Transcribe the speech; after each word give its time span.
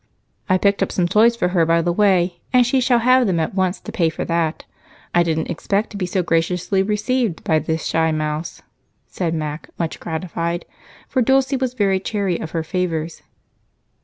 "I 0.49 0.57
picked 0.57 0.81
up 0.81 0.91
some 0.91 1.07
toys 1.07 1.35
for 1.35 1.49
her, 1.49 1.63
by 1.63 1.83
the 1.83 1.93
way, 1.93 2.39
and 2.51 2.65
she 2.65 2.81
shall 2.81 2.97
have 2.97 3.27
them 3.27 3.39
at 3.39 3.53
once 3.53 3.79
to 3.81 3.91
pay 3.91 4.09
for 4.09 4.25
that. 4.25 4.65
I 5.13 5.21
didn't 5.21 5.51
expect 5.51 5.91
to 5.91 5.95
be 5.97 6.07
so 6.07 6.23
graciously 6.23 6.81
received 6.81 7.43
by 7.43 7.59
this 7.59 7.85
shy 7.85 8.11
mouse," 8.11 8.63
said 9.05 9.35
Mac, 9.35 9.69
much 9.77 9.99
gratified, 9.99 10.65
for 11.07 11.21
Dulce 11.21 11.51
was 11.53 11.75
very 11.75 11.99
chary 11.99 12.39
of 12.39 12.49
her 12.49 12.63
favors. 12.63 13.21